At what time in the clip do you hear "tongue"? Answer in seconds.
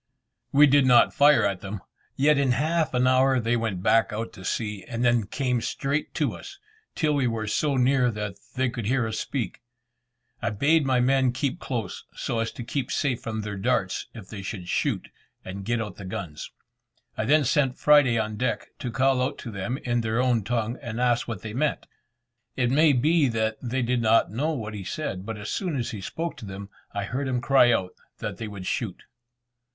20.43-20.79